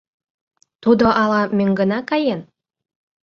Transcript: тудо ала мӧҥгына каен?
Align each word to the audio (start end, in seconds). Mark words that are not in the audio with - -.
тудо 0.83 1.05
ала 1.21 1.41
мӧҥгына 1.57 1.99
каен? 2.09 2.41